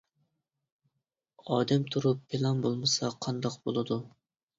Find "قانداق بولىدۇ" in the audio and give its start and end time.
3.27-3.99